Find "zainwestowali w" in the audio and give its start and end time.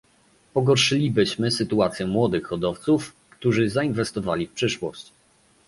3.69-4.51